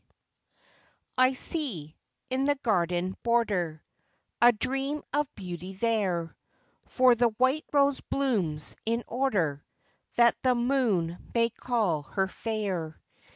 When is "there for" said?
5.73-7.13